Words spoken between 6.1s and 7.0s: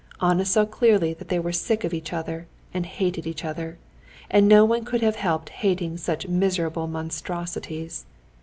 miserable